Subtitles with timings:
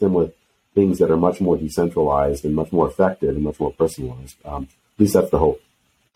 [0.00, 0.34] them with
[0.74, 4.36] things that are much more decentralized and much more effective and much more personalized.
[4.44, 5.60] Um, at least that's the hope.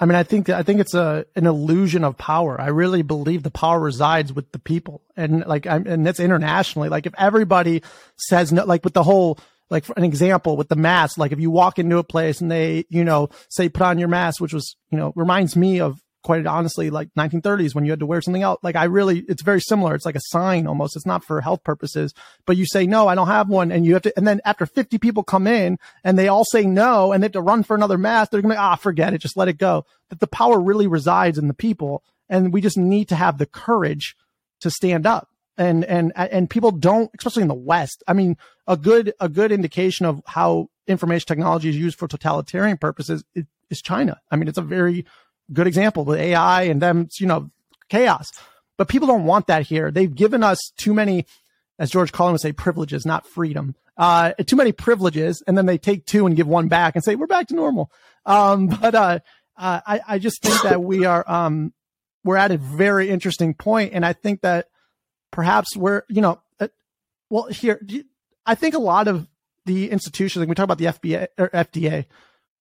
[0.00, 2.60] I mean, I think I think it's a an illusion of power.
[2.60, 6.88] I really believe the power resides with the people, and like, I'm, and that's internationally.
[6.88, 7.82] Like, if everybody
[8.16, 11.40] says no, like with the whole, like for an example with the mask, like if
[11.40, 14.52] you walk into a place and they, you know, say put on your mask, which
[14.52, 18.20] was, you know, reminds me of quite honestly like 1930s when you had to wear
[18.20, 18.62] something out.
[18.62, 19.94] Like I really, it's very similar.
[19.94, 20.96] It's like a sign almost.
[20.96, 22.12] It's not for health purposes,
[22.46, 23.70] but you say, no, I don't have one.
[23.70, 26.66] And you have to, and then after 50 people come in and they all say
[26.66, 29.18] no and they have to run for another mask, they're going to, ah, forget it.
[29.18, 29.84] Just let it go.
[30.10, 32.02] That the power really resides in the people.
[32.28, 34.16] And we just need to have the courage
[34.60, 35.28] to stand up.
[35.56, 38.02] And, and, and people don't, especially in the West.
[38.06, 42.76] I mean, a good, a good indication of how information technology is used for totalitarian
[42.76, 43.24] purposes
[43.70, 44.20] is China.
[44.30, 45.04] I mean, it's a very
[45.52, 47.50] good example with AI and them, you know,
[47.88, 48.26] chaos.
[48.76, 49.90] But people don't want that here.
[49.90, 51.26] They've given us too many,
[51.78, 53.74] as George Carlin would say, privileges, not freedom.
[53.96, 57.16] Uh, too many privileges, and then they take two and give one back and say
[57.16, 57.90] we're back to normal.
[58.24, 59.18] Um, but uh,
[59.56, 61.72] uh, I, I just think that we are um,
[62.24, 64.66] we're at a very interesting point, and I think that
[65.32, 66.68] perhaps we're you know, uh,
[67.28, 67.80] well here
[68.46, 69.26] I think a lot of
[69.66, 72.06] the institutions, like we talk about the FBA or FDA,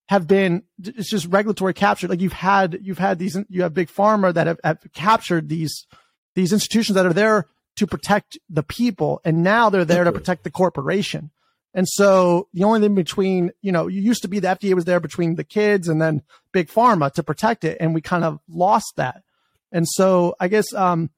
[0.08, 2.08] have been it's just regulatory capture.
[2.08, 5.86] Like you've had you've had these you have big pharma that have, have captured these
[6.34, 10.44] these institutions that are there to protect the people, and now they're there to protect
[10.44, 11.30] the corporation.
[11.74, 14.84] And so the only thing between, you know, you used to be the FDA was
[14.84, 17.76] there between the kids and then big pharma to protect it.
[17.78, 19.22] And we kind of lost that.
[19.70, 21.10] And so I guess, um,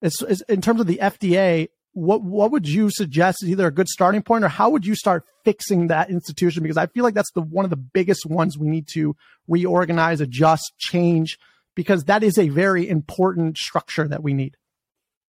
[0.00, 3.70] it's, it's in terms of the FDA, what what would you suggest is either a
[3.70, 6.62] good starting point or how would you start fixing that institution?
[6.62, 9.16] Because i feel like that's the one of the biggest ones we need to
[9.48, 11.38] reorganize adjust change
[11.74, 14.56] because that is a very important structure that we need.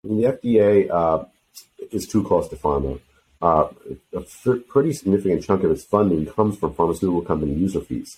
[0.02, 1.25] The fda uh,
[1.91, 3.00] is too close to pharma.
[3.42, 3.69] Uh,
[4.14, 8.16] a pretty significant chunk of its funding comes from pharmaceutical company user fees.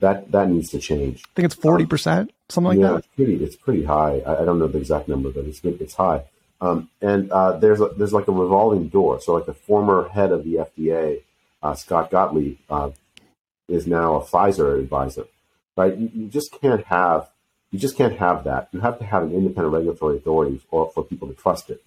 [0.00, 1.22] That that needs to change.
[1.24, 2.96] I think it's 40% um, something like yeah, that.
[2.98, 4.20] it's pretty it's pretty high.
[4.26, 6.24] I, I don't know the exact number but it's it's high
[6.60, 9.20] um, and uh, there's a, there's like a revolving door.
[9.20, 11.22] So like the former head of the FDA,
[11.62, 12.90] uh, Scott Gottlieb, uh,
[13.68, 15.26] is now a Pfizer advisor.
[15.76, 15.96] Right?
[15.96, 17.30] You, you, just can't have
[17.70, 18.68] you just can't have that.
[18.72, 21.82] You have to have an independent regulatory authority for, for people to trust it.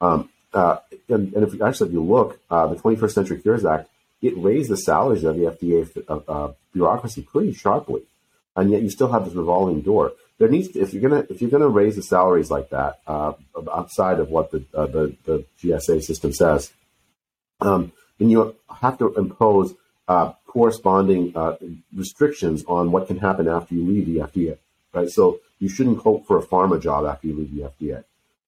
[0.00, 3.64] Um, uh, and, and, if you, actually if you look, uh, the 21st Century Cures
[3.64, 3.90] Act
[4.20, 8.02] it raised the salaries of the FDA uh, bureaucracy pretty sharply,
[8.56, 11.40] and yet you still have this revolving door there needs to, if you're gonna if
[11.40, 13.32] you're gonna raise the salaries like that uh,
[13.72, 16.72] outside of what the uh, the, the GSA system says,
[17.60, 19.74] um, then you have to impose
[20.06, 21.56] uh, corresponding uh,
[21.94, 24.58] restrictions on what can happen after you leave the FDA.
[24.92, 28.04] Right, so you shouldn't hope for a pharma job after you leave the FDA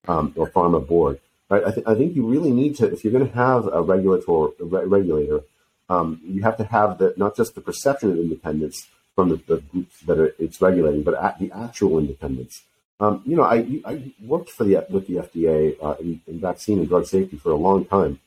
[0.07, 1.19] um, or pharma board.
[1.49, 3.81] Right, I, th- I think you really need to if you're going to have a
[3.81, 5.41] regulator re- regulator,
[5.89, 9.57] um, you have to have the not just the perception of independence from the, the
[9.57, 12.63] groups that are, it's regulating, but at the actual independence.
[12.99, 16.79] Um, you know, I, I worked for the with the FDA uh, in, in, vaccine
[16.79, 18.19] and drug safety for a long time.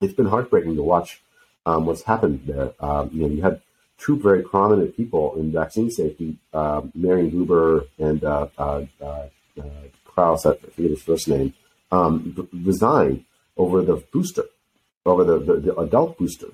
[0.00, 1.20] It's been heartbreaking to watch
[1.66, 2.72] um, what's happened there.
[2.78, 3.60] Um, you know, you had
[3.98, 9.26] two very prominent people in vaccine safety, uh, Marion Gruber and uh, uh, uh
[10.04, 11.54] Krause, I forget his first name,
[11.92, 13.24] um, resign
[13.56, 14.44] over the booster,
[15.04, 16.48] over the, the, the adult booster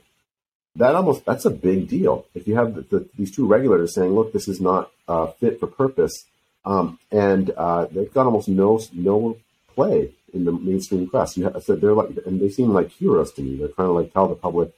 [0.77, 2.27] that almost that's a big deal.
[2.35, 5.61] If you have the, the, these two regulators saying, "Look, this is not uh, fit
[5.61, 6.25] for purpose,"
[6.65, 9.37] um, and uh, they've got almost no no
[9.75, 11.37] play in the mainstream press.
[11.37, 13.57] You have, so they're like, and they seem like heroes to me.
[13.57, 14.73] They're trying to like tell the public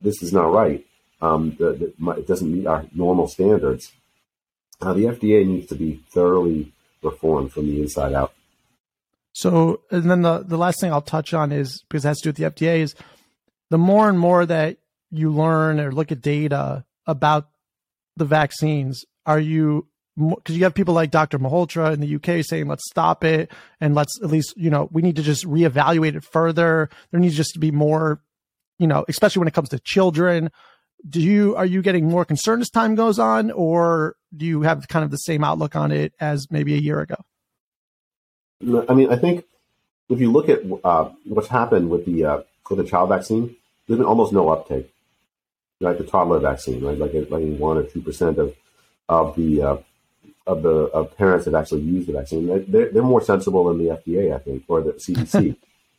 [0.00, 0.84] this is not right.
[1.20, 3.92] Um, the, the, it doesn't meet our normal standards.
[4.80, 6.72] Uh, the FDA needs to be thoroughly
[7.02, 8.32] reformed from the inside out.
[9.32, 12.32] So, and then the the last thing I'll touch on is because it has to
[12.32, 12.94] do with the FDA is
[13.70, 14.78] the more and more that
[15.18, 17.48] you learn or look at data about
[18.16, 19.86] the vaccines, are you
[20.16, 21.38] because you have people like Dr.
[21.38, 25.02] Malhotra in the UK saying, let's stop it and let's at least, you know, we
[25.02, 26.88] need to just reevaluate it further.
[27.10, 28.22] There needs just to be more,
[28.78, 30.50] you know, especially when it comes to children.
[31.08, 34.86] Do you, are you getting more concerned as time goes on or do you have
[34.86, 37.16] kind of the same outlook on it as maybe a year ago?
[38.88, 39.44] I mean, I think
[40.08, 43.56] if you look at uh, what's happened with the, uh, with the child vaccine,
[43.88, 44.93] there's been almost no uptake
[45.84, 46.98] like the toddler vaccine, right?
[46.98, 48.54] Like like one or two percent of
[49.08, 49.76] of the uh,
[50.46, 52.46] of the of parents that actually use the vaccine.
[52.68, 55.56] They're they're more sensible than the FDA, I think, or the CDC.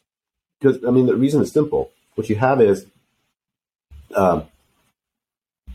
[0.60, 1.92] because I mean, the reason is simple.
[2.16, 2.86] What you have is
[4.16, 4.46] um,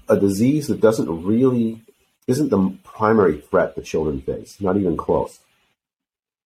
[0.09, 1.83] a disease that doesn't really
[2.27, 5.41] isn't the primary threat that children face, not even close.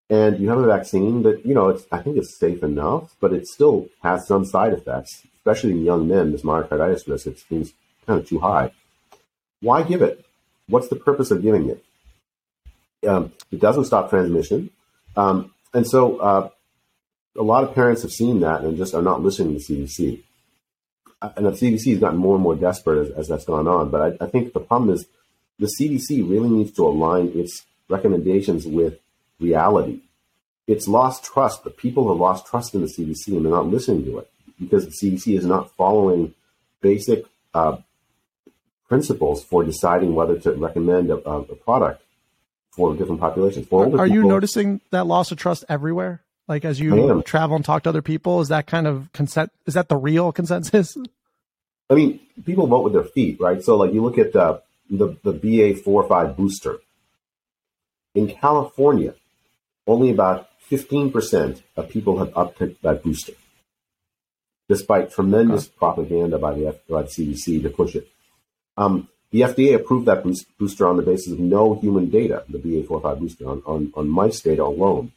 [0.09, 3.33] and you have a vaccine that you know it's I think it's safe enough, but
[3.33, 6.31] it still has some side effects, especially in young men.
[6.31, 7.73] This myocarditis risk it seems
[8.07, 8.71] kind of too high.
[9.61, 10.25] Why give it?
[10.67, 11.85] What's the purpose of giving it?
[13.07, 14.71] Um, it doesn't stop transmission,
[15.15, 16.49] um, and so uh,
[17.37, 20.23] a lot of parents have seen that and just are not listening to CDC.
[21.21, 23.89] Uh, and the CDC has gotten more and more desperate as, as that's gone on.
[23.89, 25.05] But I, I think the problem is
[25.59, 28.97] the CDC really needs to align its recommendations with
[29.39, 30.01] reality.
[30.65, 31.63] It's lost trust.
[31.63, 34.85] The people have lost trust in the CDC and they're not listening to it because
[34.85, 36.33] the CDC is not following
[36.81, 37.77] basic uh,
[38.87, 42.01] principles for deciding whether to recommend a, a product
[42.71, 43.67] for different populations.
[43.67, 46.21] For are, are people, you noticing that loss of trust everywhere?
[46.47, 49.51] Like as you travel and talk to other people, is that kind of consent?
[49.65, 50.95] Is that the real consensus?
[51.89, 53.63] I mean, people vote with their feet, right?
[53.63, 54.59] So, like, you look at uh,
[54.89, 56.79] the the BA four or five booster
[58.13, 59.13] in California
[59.87, 63.33] only about 15% of people have uptaken that booster,
[64.67, 65.75] despite tremendous okay.
[65.77, 68.07] propaganda by the, by the CDC to push it.
[68.77, 72.57] Um, the FDA approved that boost, booster on the basis of no human data, the
[72.57, 75.11] BA45 booster, on, on, on mice data alone.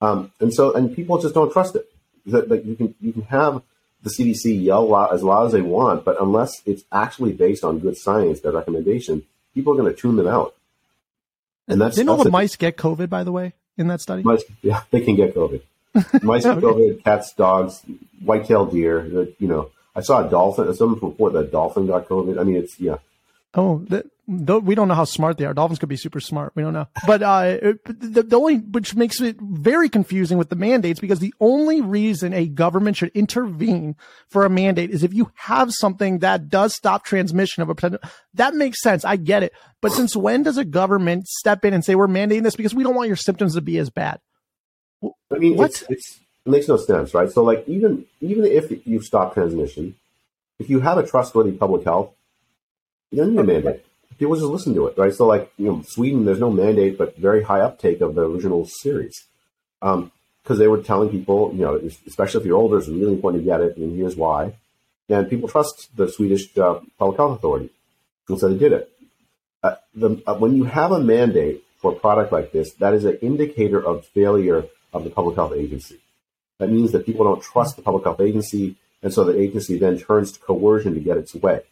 [0.00, 1.88] Um, and so, and people just don't trust it.
[2.26, 3.62] That, that you can you can have
[4.02, 7.78] the CDC yell loud, as loud as they want, but unless it's actually based on
[7.78, 9.24] good science, their recommendation,
[9.54, 10.54] people are going to tune them out.
[11.66, 14.22] And that's didn't all the mice get COVID, by the way in that study?
[14.22, 15.62] Mice, yeah, they can get COVID.
[16.22, 16.44] Mice.
[16.44, 17.82] COVID, cats, dogs,
[18.24, 19.04] white-tailed deer.
[19.38, 20.72] You know, I saw a dolphin.
[20.74, 22.40] Someone report that a dolphin got COVID.
[22.40, 22.96] I mean, it's yeah.
[23.54, 25.52] Oh, that, we don't know how smart they are.
[25.52, 26.52] Dolphins could be super smart.
[26.54, 26.86] We don't know.
[27.06, 31.34] But uh, the, the only which makes it very confusing with the mandates because the
[31.38, 33.96] only reason a government should intervene
[34.28, 38.00] for a mandate is if you have something that does stop transmission of a potential.
[38.34, 39.04] That makes sense.
[39.04, 39.52] I get it.
[39.82, 42.84] But since when does a government step in and say we're mandating this because we
[42.84, 44.20] don't want your symptoms to be as bad?
[45.30, 45.70] I mean, what?
[45.70, 47.30] It's, it's, it makes no sense, right?
[47.30, 49.96] So, like, even even if you stop transmission,
[50.58, 52.12] if you have a trustworthy public health,
[53.10, 53.84] you don't need a mandate
[54.22, 55.12] people just listen to it, right?
[55.12, 58.64] So, like, you know, Sweden, there's no mandate, but very high uptake of the original
[58.66, 59.24] series.
[59.80, 60.02] Because
[60.48, 63.44] um, they were telling people, you know, especially if you're older, it's really important to
[63.44, 64.54] get it, and here's why.
[65.08, 67.70] And people trust the Swedish uh, Public Health Authority.
[68.28, 68.92] And so they did it.
[69.62, 73.04] Uh, the, uh, when you have a mandate for a product like this, that is
[73.04, 75.98] an indicator of failure of the public health agency.
[76.58, 79.98] That means that people don't trust the public health agency, and so the agency then
[79.98, 81.62] turns to coercion to get its way.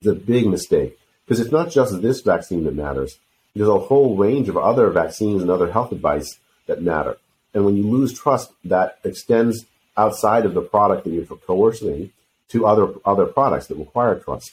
[0.00, 0.98] It's a big mistake.
[1.30, 3.18] Because it's not just this vaccine that matters.
[3.54, 7.18] There's a whole range of other vaccines and other health advice that matter.
[7.54, 9.64] And when you lose trust, that extends
[9.96, 12.10] outside of the product that you're coercing
[12.48, 14.52] to other other products that require trust.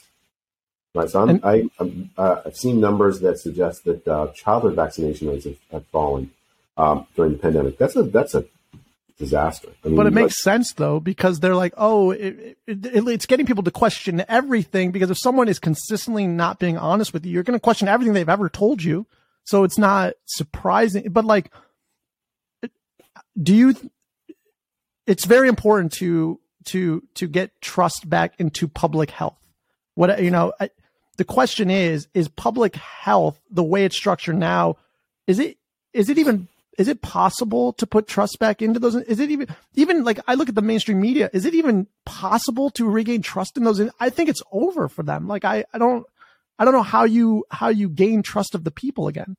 [0.94, 1.10] Right.
[1.10, 5.46] So I'm, I, am uh, I've seen numbers that suggest that uh, childhood vaccination rates
[5.46, 6.30] have, have fallen
[6.78, 7.76] um, during the pandemic.
[7.76, 8.44] That's a that's a
[9.18, 9.68] disaster.
[9.84, 13.26] I mean, but it makes sense though because they're like, oh, it, it, it, it's
[13.26, 17.32] getting people to question everything because if someone is consistently not being honest with you,
[17.32, 19.06] you're going to question everything they've ever told you.
[19.44, 21.08] So it's not surprising.
[21.10, 21.52] But like,
[23.40, 23.74] do you?
[25.06, 29.38] It's very important to to to get trust back into public health.
[29.94, 30.70] What you know, I,
[31.16, 34.76] the question is: Is public health the way it's structured now?
[35.26, 35.56] Is it
[35.92, 36.46] is it even
[36.78, 38.94] is it possible to put trust back into those?
[38.94, 42.70] Is it even, even like I look at the mainstream media, is it even possible
[42.70, 43.80] to regain trust in those?
[43.98, 45.26] I think it's over for them.
[45.26, 46.06] Like I, I don't,
[46.58, 49.36] I don't know how you, how you gain trust of the people again.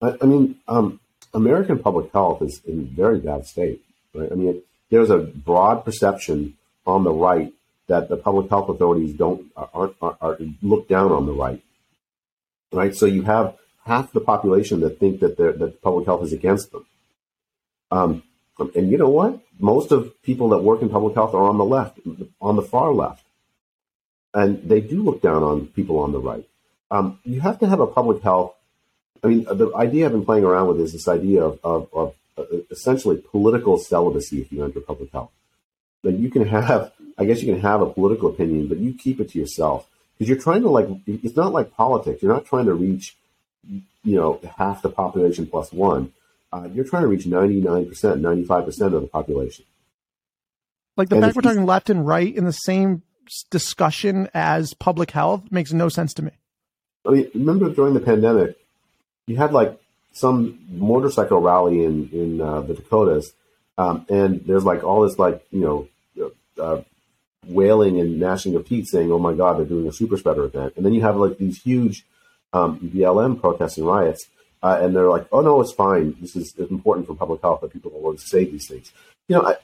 [0.00, 1.00] I, I mean, um,
[1.34, 3.82] American public health is in very bad state,
[4.14, 4.30] right?
[4.30, 7.52] I mean, there's a broad perception on the right
[7.88, 11.62] that the public health authorities don't aren't, are, are look down on the right,
[12.72, 12.94] right?
[12.94, 16.84] So you have half the population that think that that public health is against them.
[17.90, 18.22] Um,
[18.74, 19.40] and you know what?
[19.58, 21.98] Most of people that work in public health are on the left,
[22.40, 23.24] on the far left,
[24.34, 26.46] and they do look down on people on the right.
[26.90, 28.54] Um, you have to have a public health.
[29.22, 32.14] I mean, the idea I've been playing around with is this idea of, of, of
[32.38, 35.30] uh, essentially political celibacy if you enter public health.
[36.02, 39.20] Then you can have, I guess, you can have a political opinion, but you keep
[39.20, 40.88] it to yourself because you're trying to like.
[41.06, 42.22] It's not like politics.
[42.22, 43.16] You're not trying to reach
[44.06, 46.12] you know, half the population plus one,
[46.52, 49.64] uh, you're trying to reach 99%, 95% of the population.
[50.96, 53.02] Like the and fact we're talking left and right in the same
[53.50, 56.30] discussion as public health makes no sense to me.
[57.04, 58.56] I mean, remember during the pandemic,
[59.26, 59.78] you had like
[60.12, 63.32] some motorcycle rally in, in uh, the Dakotas,
[63.76, 66.80] um, and there's like all this like, you know, uh,
[67.48, 70.74] wailing and gnashing of teeth saying, oh my God, they're doing a super spreader event.
[70.76, 72.04] And then you have like these huge
[72.56, 74.22] um, BLM protests and riots.
[74.62, 76.16] uh, and they're like, "Oh no, it's fine.
[76.20, 78.92] This is important for public health that people will say these things."
[79.28, 79.54] You know, I,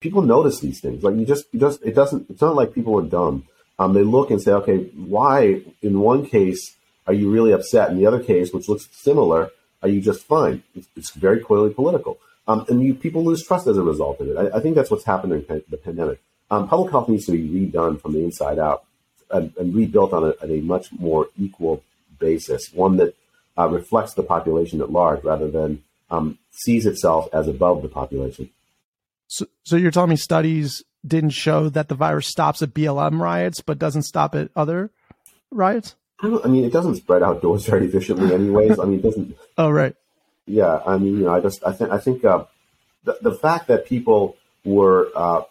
[0.00, 1.02] people notice these things.
[1.04, 2.28] Like you just, you just, it doesn't.
[2.30, 3.36] It's not like people are dumb.
[3.78, 4.78] Um, they look and say, "Okay,
[5.16, 6.62] why in one case
[7.06, 7.90] are you really upset?
[7.90, 9.50] In the other case, which looks similar,
[9.82, 13.66] are you just fine?" It's, it's very clearly political, um, and you, people lose trust
[13.66, 14.36] as a result of it.
[14.36, 16.18] I, I think that's what's happened in the pandemic.
[16.50, 18.84] Um, public health needs to be redone from the inside out
[19.30, 21.82] and, and rebuilt on a, on a much more equal
[22.18, 23.14] basis, one that
[23.58, 28.50] uh, reflects the population at large rather than um, sees itself as above the population.
[29.28, 33.60] So, so you're telling me studies didn't show that the virus stops at BLM riots,
[33.60, 34.90] but doesn't stop at other
[35.50, 35.96] riots?
[36.20, 38.78] I, I mean, it doesn't spread outdoors very efficiently, anyways.
[38.78, 39.36] I mean, it doesn't.
[39.58, 39.94] Oh, right.
[40.46, 42.44] Yeah, I mean, you know, I just, I think, I think uh,
[43.04, 45.42] the the fact that people were uh,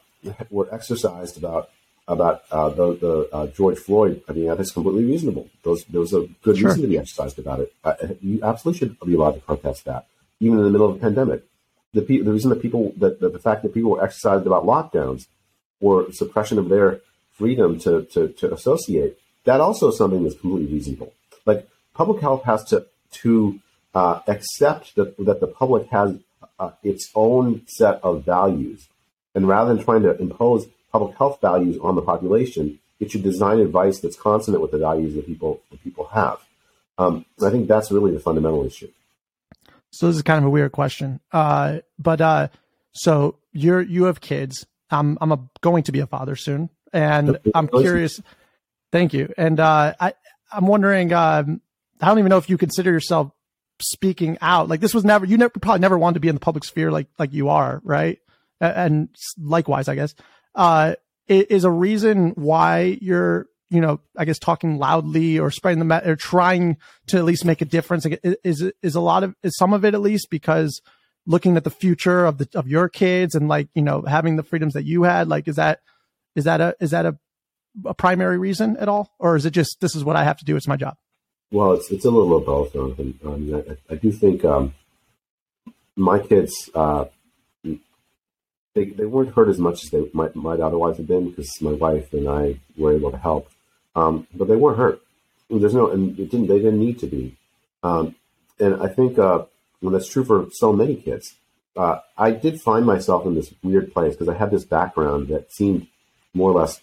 [0.50, 1.70] were exercised about
[2.08, 5.50] about uh, the, the uh, George Floyd, I mean, that's completely reasonable.
[5.64, 6.70] Those, there was a good sure.
[6.70, 7.74] reason to be exercised about it.
[7.84, 10.06] Uh, you absolutely should be allowed to protest that,
[10.40, 11.44] even in the middle of a pandemic.
[11.94, 15.28] The, the reason that people, that, that the fact that people were exercised about lockdowns
[15.80, 17.00] or suppression of their
[17.32, 21.14] freedom to, to, to associate, that also is something that's completely reasonable.
[21.46, 22.86] Like public health has to,
[23.22, 23.60] to
[23.94, 26.18] uh, accept that, that the public has
[26.60, 28.88] uh, its own set of values.
[29.36, 33.60] And rather than trying to impose public health values on the population, it should design
[33.60, 36.40] advice that's consonant with the values that people that people have.
[36.98, 38.90] Um, I think that's really the fundamental issue.
[39.90, 42.48] So this is kind of a weird question, uh, but uh,
[42.94, 44.66] so you're you have kids.
[44.90, 48.22] I'm I'm a, going to be a father soon, and I'm curious.
[48.92, 50.14] Thank you, and uh, I
[50.52, 51.12] I'm wondering.
[51.12, 51.62] Um,
[52.00, 53.32] I don't even know if you consider yourself
[53.82, 54.70] speaking out.
[54.70, 56.92] Like this was never you never probably never wanted to be in the public sphere
[56.92, 58.20] like like you are, right?
[58.62, 60.16] And likewise, I guess
[60.56, 60.96] uh,
[61.28, 66.08] is a reason why you're, you know, I guess talking loudly or spreading the met
[66.08, 68.06] or trying to at least make a difference.
[68.44, 70.82] Is is a lot of is some of it at least because
[71.26, 74.44] looking at the future of the of your kids and like you know having the
[74.44, 75.28] freedoms that you had.
[75.28, 75.80] Like, is that
[76.36, 77.18] is that a is that a
[77.86, 80.46] a primary reason at all, or is it just this is what I have to
[80.46, 80.56] do?
[80.56, 80.96] It's my job.
[81.52, 83.20] Well, it's it's a little of both, Jonathan.
[83.26, 84.74] Um, I, I, do think um,
[85.96, 87.06] my kids uh,
[88.74, 91.72] they, they weren't hurt as much as they might, might otherwise have been because my
[91.72, 93.50] wife and I were able to help.
[93.96, 95.02] Um, but they weren't hurt.
[95.50, 97.38] There's no, and it didn't, they didn't need to be.
[97.84, 98.16] Um,
[98.60, 99.46] and I think, uh,
[99.82, 101.36] well, that's true for so many kids.
[101.76, 105.52] Uh, I did find myself in this weird place because I had this background that
[105.52, 105.88] seemed
[106.34, 106.82] more or less,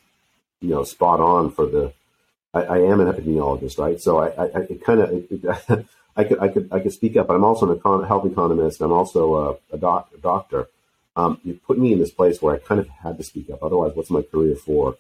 [0.61, 1.93] you know, spot on for the,
[2.55, 4.01] I, I am an epidemiologist, right?
[4.01, 7.35] So I, I, I kind of, I could, I could, I could speak up, but
[7.35, 8.81] I'm also an econ- health economist.
[8.81, 9.35] I'm also
[9.73, 10.69] a, a, doc, a doctor
[11.17, 13.63] um, you put me in this place where I kind of had to speak up.
[13.63, 14.97] Otherwise, what's my career for?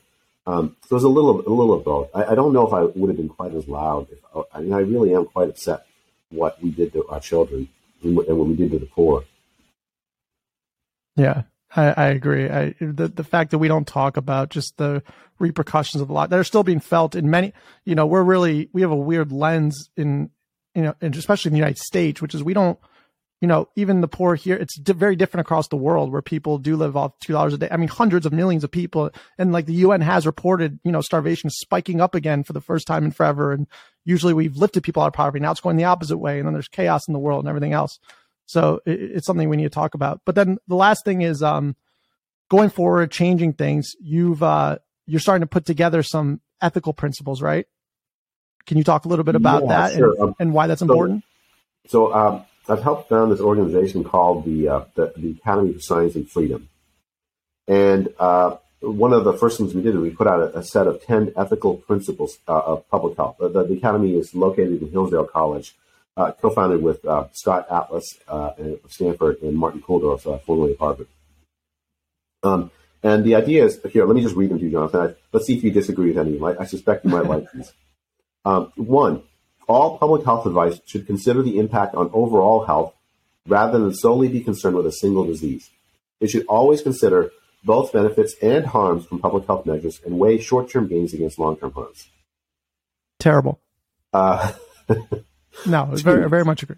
[0.46, 2.08] Um, so there's a little, a little of both.
[2.14, 4.08] I, I, don't know if I would have been quite as loud.
[4.10, 4.18] If,
[4.52, 5.86] I mean, I really am quite upset
[6.30, 7.68] what we did to our children
[8.02, 9.24] and what we did to the poor.
[11.16, 11.42] Yeah,
[11.76, 12.48] I, I agree.
[12.48, 15.02] I, the the fact that we don't talk about just the
[15.38, 17.52] repercussions of a lot that are still being felt in many.
[17.84, 20.30] You know, we're really we have a weird lens in
[20.74, 22.78] you know, and especially in the United States, which is we don't
[23.40, 26.76] you know, even the poor here, it's very different across the world where people do
[26.76, 27.68] live off two dollars a day.
[27.70, 31.00] I mean, hundreds of millions of people, and like the UN has reported, you know,
[31.00, 33.52] starvation spiking up again for the first time in forever.
[33.52, 33.66] And
[34.04, 35.40] usually we've lifted people out of poverty.
[35.40, 37.72] Now it's going the opposite way, and then there's chaos in the world and everything
[37.72, 37.98] else.
[38.44, 40.20] So it, it's something we need to talk about.
[40.26, 41.76] But then the last thing is um,
[42.50, 43.92] going forward, changing things.
[44.00, 47.66] You've uh, you're starting to put together some ethical principles, right?
[48.66, 50.10] Can you talk a little bit about yeah, that sure.
[50.10, 51.24] and, um, and, why that's important?
[51.88, 56.14] So, um, I've helped found this organization called the, uh, the, the Academy for Science
[56.14, 56.68] and Freedom,
[57.66, 60.62] and uh, one of the first things we did is we put out a, a
[60.62, 63.36] set of ten ethical principles uh, of public health.
[63.38, 65.74] The, the, Academy is located in Hillsdale College,
[66.16, 71.08] uh, co-founded with uh, Scott Atlas uh, at Stanford and Martin Kulldorff, formerly at Harvard.
[72.42, 72.70] Um,
[73.02, 74.04] and the idea is here.
[74.06, 75.16] Let me just read them to you, Jonathan.
[75.32, 76.56] Let's see if you disagree with any of them.
[76.58, 77.72] I, I suspect you might like these.
[78.44, 79.22] Um, one,
[79.70, 82.92] all public health advice should consider the impact on overall health
[83.46, 85.70] rather than solely be concerned with a single disease.
[86.20, 87.30] It should always consider
[87.62, 91.56] both benefits and harms from public health measures and weigh short term gains against long
[91.56, 92.08] term harms.
[93.20, 93.60] Terrible.
[94.12, 94.52] Uh,
[95.66, 96.76] no, very, very much agree.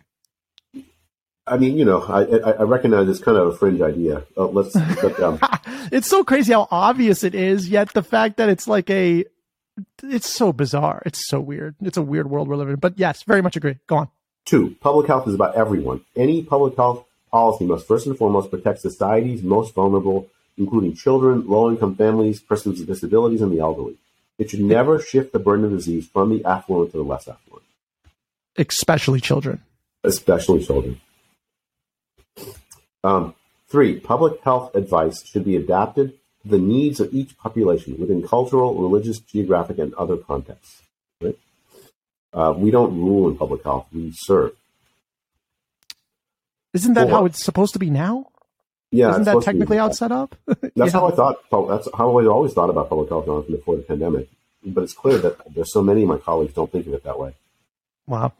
[1.46, 2.22] I mean, you know, I,
[2.60, 4.24] I, recognize it's kind of a fringe idea.
[4.36, 4.74] Let's.
[4.74, 5.38] But, um,
[5.90, 9.24] it's so crazy how obvious it is, yet the fact that it's like a
[10.02, 11.02] it's so bizarre.
[11.06, 11.76] It's so weird.
[11.80, 12.80] It's a weird world we're living in.
[12.80, 13.76] But yes, very much agree.
[13.86, 14.08] Go on.
[14.44, 16.00] Two, public health is about everyone.
[16.16, 21.70] Any public health policy must first and foremost protect society's most vulnerable, including children, low
[21.70, 23.96] income families, persons with disabilities, and the elderly.
[24.38, 27.64] It should never shift the burden of disease from the affluent to the less affluent.
[28.56, 29.62] Especially children.
[30.04, 31.00] especially children.
[33.04, 33.34] Um,
[33.68, 39.20] three, public health advice should be adapted the needs of each population within cultural, religious,
[39.20, 40.82] geographic, and other contexts.
[41.20, 41.38] Right?
[42.32, 44.52] Uh, we don't rule in public health; we serve.
[46.72, 47.18] Isn't that Four.
[47.18, 48.28] how it's supposed to be now?
[48.90, 50.36] Yeah, isn't that technically how it's set up?
[50.46, 50.90] that's yeah.
[50.90, 51.68] how I thought.
[51.68, 54.28] That's how I always thought about public health Jonathan, before the pandemic.
[54.64, 57.18] But it's clear that there's so many of my colleagues don't think of it that
[57.18, 57.34] way.
[58.06, 58.32] Wow.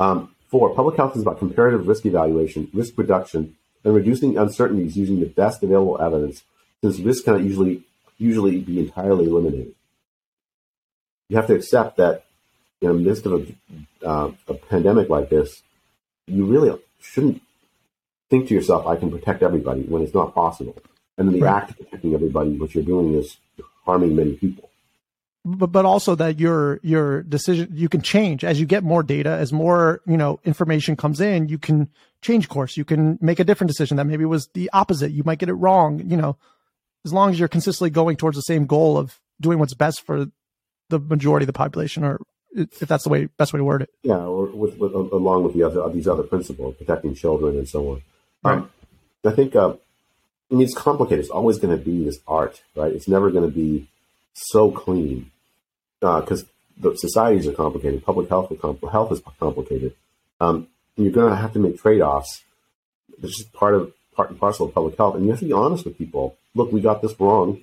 [0.00, 5.20] Um, four, public health is about comparative risk evaluation, risk reduction, and reducing uncertainties using
[5.20, 6.42] the best available evidence,
[6.82, 7.84] since risk cannot usually
[8.18, 9.74] usually be entirely eliminated.
[11.28, 12.24] You have to accept that
[12.80, 15.62] in the midst of a, uh, a pandemic like this,
[16.26, 17.40] you really shouldn't
[18.28, 20.76] think to yourself, I can protect everybody when it's not possible.
[21.18, 21.62] And in the right.
[21.62, 23.36] act of protecting everybody, what you're doing is
[23.84, 24.70] harming many people.
[25.44, 29.30] But, but also that your your decision you can change as you get more data
[29.30, 31.88] as more you know information comes in you can
[32.20, 35.38] change course you can make a different decision that maybe was the opposite you might
[35.38, 36.36] get it wrong you know
[37.04, 40.26] as long as you're consistently going towards the same goal of doing what's best for
[40.88, 42.20] the majority of the population or
[42.52, 45.54] if that's the way best way to word it yeah or with, with along with
[45.54, 48.02] the other these other principles protecting children and so on
[48.42, 48.58] Right.
[48.58, 48.70] Um,
[49.24, 49.74] I think uh,
[50.50, 51.20] I mean it's complicated.
[51.20, 52.92] It's always going to be this art, right?
[52.92, 53.88] It's never going to be
[54.32, 55.30] so clean
[56.00, 56.46] because uh,
[56.78, 58.04] the societies are complicated.
[58.04, 58.52] Public health,
[58.90, 59.94] health is complicated.
[60.40, 62.42] Um, you're going to have to make trade offs.
[63.22, 65.52] It's just part of part and parcel of public health, and you have to be
[65.52, 66.36] honest with people.
[66.54, 67.62] Look, we got this wrong.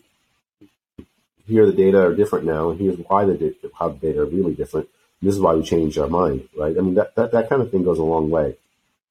[1.45, 4.25] Here, the data are different now, and here's why the data, how the data are
[4.25, 4.89] really different.
[5.21, 6.75] This is why we changed our mind, right?
[6.75, 8.57] I mean, that, that, that kind of thing goes a long way.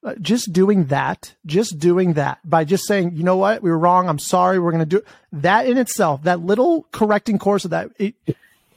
[0.03, 3.79] Uh, just doing that, just doing that by just saying, you know what, we were
[3.79, 4.09] wrong.
[4.09, 4.59] I'm sorry.
[4.59, 6.23] We're going to do that in itself.
[6.23, 8.13] That little correcting course of that it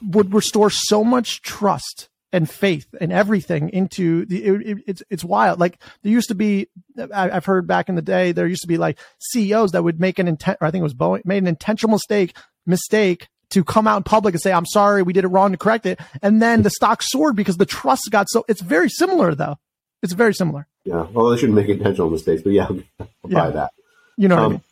[0.00, 4.44] would restore so much trust and faith and everything into the.
[4.44, 5.60] It, it, it's it's wild.
[5.60, 6.68] Like there used to be,
[7.12, 10.00] I, have heard back in the day, there used to be like CEOs that would
[10.00, 13.64] make an intent, or I think it was Boeing, made an intentional mistake mistake to
[13.64, 16.00] come out in public and say, I'm sorry, we did it wrong to correct it.
[16.23, 19.58] And then the stock soared because the trust got so, it's very similar though.
[20.02, 20.66] It's very similar.
[20.84, 21.06] Yeah.
[21.12, 22.69] Well, they shouldn't make intentional mistakes, but yeah,
[23.00, 23.38] I'll yeah.
[23.45, 23.73] buy that.
[24.16, 24.62] You know um, I mean?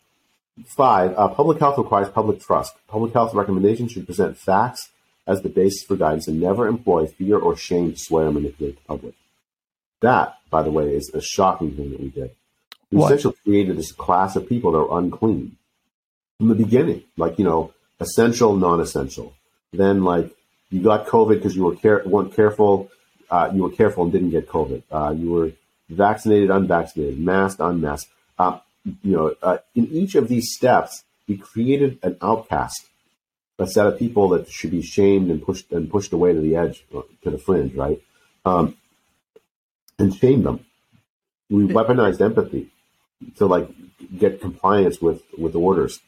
[0.66, 2.74] Five, uh, public health requires public trust.
[2.88, 4.90] Public health recommendations should present facts
[5.28, 8.76] as the basis for guidance and never employ fear or shame to sway or manipulate
[8.76, 9.14] the public.
[10.00, 12.32] That, by the way, is a shocking thing that we did.
[12.90, 13.12] We what?
[13.12, 15.56] essentially created this class of people that are unclean
[16.38, 19.34] from the beginning, like, you know, essential, non essential.
[19.72, 20.34] Then, like,
[20.70, 22.90] you got COVID because you were care- weren't careful
[23.30, 24.82] uh, you were careful and didn't get COVID.
[24.90, 25.52] Uh, you were
[25.88, 28.10] vaccinated, unvaccinated, masked, unmasked.
[28.38, 28.58] Uh,
[29.02, 32.86] you know, uh, in each of these steps, we created an outcast,
[33.58, 36.56] a set of people that should be shamed and pushed and pushed away to the
[36.56, 38.00] edge, uh, to the fringe, right?
[38.44, 38.76] Um,
[39.98, 40.64] and shame them.
[41.50, 42.70] We weaponized empathy
[43.36, 43.68] to like
[44.16, 46.00] get compliance with with orders.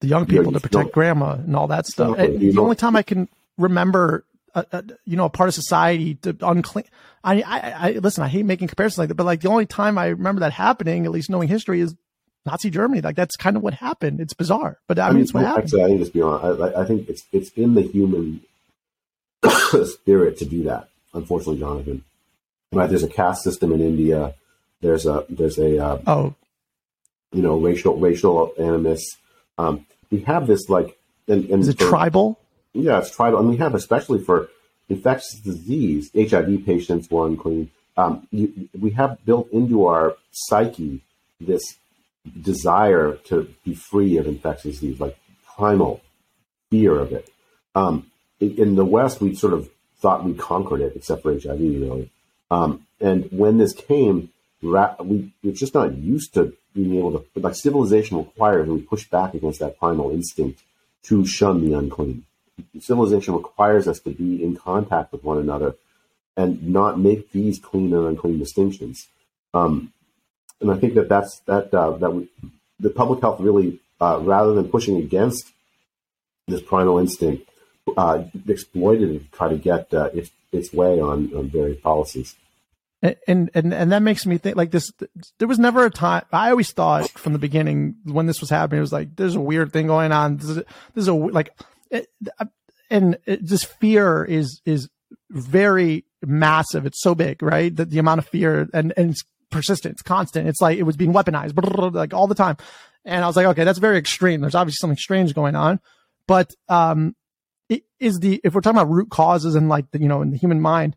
[0.00, 2.16] The young people you know, to protect grandma and all that stuff.
[2.16, 6.36] the only time I can remember a, a, you know a part of society to
[6.42, 6.84] unclean.
[7.24, 8.22] I, I, I listen.
[8.22, 11.06] I hate making comparisons like that, but like the only time I remember that happening,
[11.06, 11.94] at least knowing history, is
[12.44, 13.00] Nazi Germany.
[13.00, 14.20] Like that's kind of what happened.
[14.20, 15.64] It's bizarre, but I, I mean, mean, it's what happened.
[15.64, 16.62] Actually, I think it's beyond.
[16.62, 18.40] I, I think it's it's in the human
[19.84, 20.88] spirit to do that.
[21.14, 22.04] Unfortunately, Jonathan,
[22.72, 22.88] right?
[22.88, 24.34] There's a caste system in India.
[24.80, 26.34] There's a there's a uh, oh,
[27.32, 29.04] you know, racial racial animus.
[29.58, 30.96] Um, we have this like,
[31.28, 32.38] and, and is it for, tribal?
[32.72, 33.38] Yeah, it's tribal.
[33.38, 34.48] And we have, especially for
[34.88, 37.70] infectious disease, HIV patients were unclean.
[37.96, 41.02] Um, you, we have built into our psyche
[41.40, 41.62] this
[42.40, 45.18] desire to be free of infectious disease, like
[45.56, 46.00] primal
[46.70, 47.28] fear of it.
[47.74, 52.10] Um, in, the West, we sort of thought we conquered it, except for HIV, really.
[52.50, 54.30] Um, and when this came,
[54.62, 59.08] we, we're just not used to being able to, like civilization requires, and we push
[59.08, 60.62] back against that primal instinct
[61.04, 62.24] to shun the unclean
[62.80, 65.74] civilization requires us to be in contact with one another
[66.36, 69.08] and not make these clean and unclean distinctions.
[69.52, 69.92] Um,
[70.62, 72.28] and I think that that's that uh, that we,
[72.80, 75.52] the public health really, uh, rather than pushing against
[76.48, 77.48] this primal instinct,
[77.96, 82.34] uh, exploited it to try to get uh, its its way on, on various policies.
[83.26, 84.92] And, and and that makes me think like this.
[85.38, 86.24] There was never a time.
[86.32, 89.40] I always thought from the beginning when this was happening, it was like there's a
[89.40, 90.36] weird thing going on.
[90.36, 91.50] This is, this is a like
[91.90, 92.08] it,
[92.90, 94.88] and it, this fear is is
[95.30, 96.86] very massive.
[96.86, 97.74] It's so big, right?
[97.74, 100.48] That the amount of fear and and it's persistent, it's constant.
[100.48, 102.56] It's like it was being weaponized, like all the time.
[103.04, 104.40] And I was like, okay, that's very extreme.
[104.40, 105.80] There's obviously something strange going on,
[106.26, 107.14] but um,
[107.68, 110.30] it is the if we're talking about root causes and like the, you know in
[110.30, 110.96] the human mind,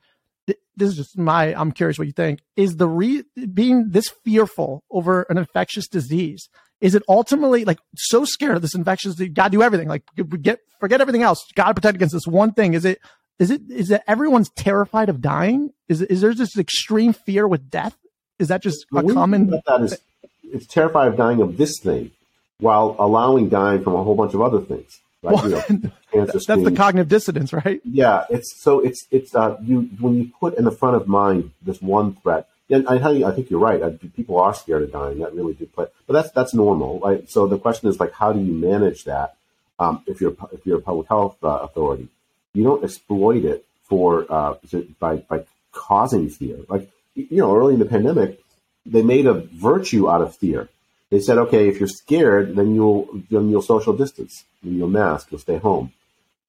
[0.77, 4.83] this is just my, I'm curious what you think is the re being this fearful
[4.91, 6.49] over an infectious disease.
[6.81, 9.87] Is it ultimately like so scared of this infectious You Got to do everything.
[9.87, 10.03] Like
[10.41, 11.45] get, forget everything else.
[11.55, 12.73] Got to protect against this one thing.
[12.73, 12.99] Is it,
[13.39, 15.71] is it, is it everyone's terrified of dying?
[15.87, 17.97] Is, is there this extreme fear with death?
[18.39, 19.49] Is that just a common?
[19.65, 19.97] That is,
[20.43, 22.11] it's terrified of dying of this thing
[22.59, 24.99] while allowing dying from a whole bunch of other things.
[25.21, 25.33] Right?
[25.33, 27.81] Well, you know, that's the cognitive dissonance, right?
[27.83, 31.51] Yeah, it's so it's it's uh, you when you put in the front of mind
[31.61, 32.47] this one threat.
[32.67, 33.83] And I, tell you, I think you're right.
[33.83, 35.19] I, people are scared of dying.
[35.19, 37.29] That really do play, but that's that's normal, right?
[37.29, 39.35] So the question is like, how do you manage that?
[39.77, 42.07] Um, if you're if you're a public health uh, authority,
[42.53, 44.55] you don't exploit it for uh,
[44.99, 46.57] by by causing fear.
[46.67, 48.39] Like you know, early in the pandemic,
[48.85, 50.69] they made a virtue out of fear.
[51.09, 55.39] They said, okay, if you're scared, then you'll then you'll social distance, you'll mask, you'll
[55.39, 55.93] stay home,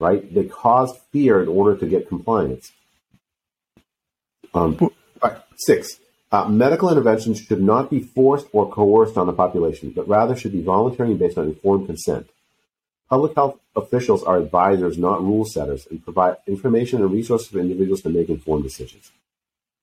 [0.00, 0.32] right?
[0.34, 2.72] They caused fear in order to get compliance.
[4.54, 4.90] Um,
[5.22, 6.00] right, six.
[6.32, 10.52] Uh, medical interventions should not be forced or coerced on the population, but rather should
[10.52, 12.28] be voluntary and based on informed consent.
[13.08, 18.00] Public health officials are advisors, not rule setters, and provide information and resources for individuals
[18.02, 19.12] to make informed decisions.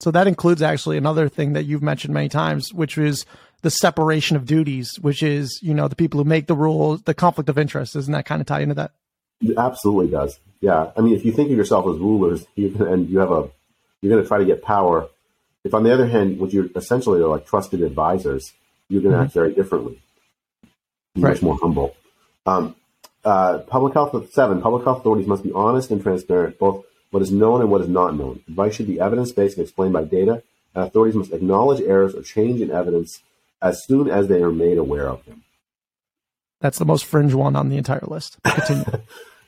[0.03, 3.25] So that includes actually another thing that you've mentioned many times, which is
[3.61, 7.13] the separation of duties, which is, you know, the people who make the rules, the
[7.13, 7.93] conflict of interest.
[7.93, 8.91] Doesn't that kind of tie into that?
[9.39, 10.37] It absolutely does.
[10.59, 10.91] Yeah.
[10.97, 13.49] I mean, if you think of yourself as rulers you, and you have a,
[14.01, 15.07] you're going to try to get power.
[15.63, 18.51] If on the other hand, what you're essentially are like trusted advisors,
[18.89, 19.25] you're going to mm-hmm.
[19.27, 20.01] act very differently.
[21.15, 21.31] Right.
[21.31, 21.95] Much more humble.
[22.45, 22.75] Um,
[23.23, 24.61] uh, public health seven.
[24.61, 27.87] Public health authorities must be honest and transparent, both what is known and what is
[27.87, 28.41] not known.
[28.47, 30.41] Advice should be evidence based and explained by data,
[30.73, 33.21] and authorities must acknowledge errors or change in evidence
[33.61, 35.43] as soon as they are made aware of them.
[36.59, 38.37] That's the most fringe one on the entire list.
[38.43, 38.85] Continue.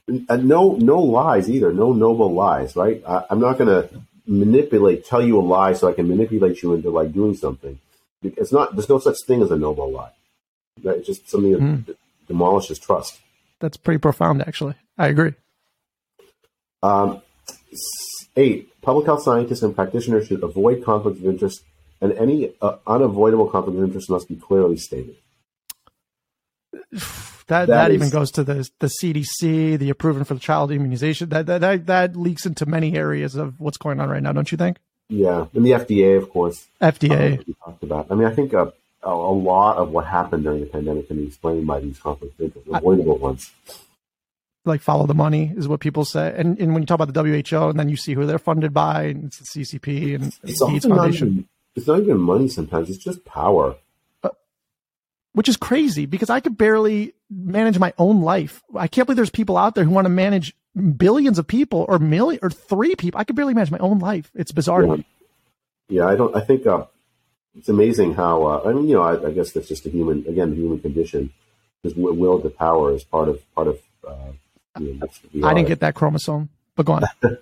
[0.30, 1.74] and no, no lies either.
[1.74, 3.02] No noble lies, right?
[3.08, 3.90] I, I'm not going to
[4.28, 7.80] manipulate, tell you a lie so I can manipulate you into like doing something.
[8.22, 8.76] It's not.
[8.76, 10.12] There's no such thing as a noble lie.
[10.84, 10.98] Right?
[10.98, 11.96] It's just something that mm.
[12.28, 13.20] demolishes trust.
[13.60, 14.76] That's pretty profound, actually.
[15.00, 15.34] I agree.
[16.84, 17.22] Um,
[18.36, 21.64] Eight, public health scientists and practitioners should avoid conflict of interest,
[22.02, 25.16] and any uh, unavoidable conflict of interest must be clearly stated.
[27.48, 30.72] That that, that is, even goes to the the CDC, the approving for the child
[30.72, 31.30] immunization.
[31.30, 34.52] That, that that that leaks into many areas of what's going on right now, don't
[34.52, 34.78] you think?
[35.10, 36.66] Yeah, and the FDA, of course.
[36.82, 37.46] FDA.
[37.46, 38.08] we talked about.
[38.10, 41.28] I mean, I think a, a, lot of what happened during the pandemic can be
[41.28, 43.52] explained by these conflict of interest, avoidable I, ones
[44.68, 46.34] like follow the money is what people say.
[46.36, 48.74] And, and when you talk about the WHO and then you see who they're funded
[48.74, 51.28] by, and it's the CCP and it's the Gates Foundation.
[51.28, 53.76] Not even, it's not even money sometimes, it's just power.
[54.24, 54.30] Uh,
[55.34, 58.64] which is crazy because I could barely manage my own life.
[58.76, 60.56] I can't believe there's people out there who want to manage
[60.98, 63.20] billions of people or million or three people.
[63.20, 64.32] I could barely manage my own life.
[64.36, 64.86] It's bizarre.
[64.86, 64.96] Yeah,
[65.90, 66.86] yeah I don't, I think, uh,
[67.58, 70.26] it's amazing how, uh, I mean, you know, I, I, guess that's just a human,
[70.28, 71.32] again, the human condition.
[71.84, 73.80] This will to power is part of, part of,
[74.76, 77.04] uh, I didn't get that chromosome, but go on.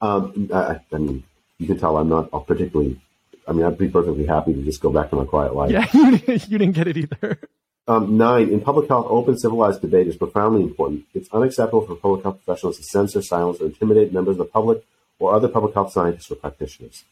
[0.00, 1.24] um, I, I, mean,
[1.58, 3.00] you can tell I'm not particularly.
[3.46, 5.70] I mean, I'd be perfectly happy to just go back to my quiet life.
[5.70, 7.40] Yeah, you didn't get it either.
[7.88, 11.06] Um, nine, in public health, open civilized debate is profoundly important.
[11.14, 14.84] It's unacceptable for public health professionals to censor, silence, or intimidate members of the public
[15.18, 17.04] or other public health scientists or practitioners.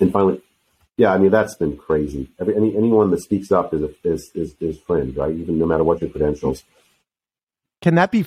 [0.00, 0.40] And finally,
[0.96, 2.30] yeah, I mean that's been crazy.
[2.40, 5.34] Every, any, anyone that speaks up is a, is, is is friend, right?
[5.34, 6.64] Even no matter what your credentials.
[7.84, 8.24] Can that be?